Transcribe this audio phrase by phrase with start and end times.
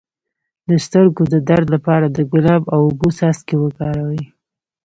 [0.69, 4.23] د سترګو د درد لپاره د ګلاب او اوبو څاڅکي وکاروئ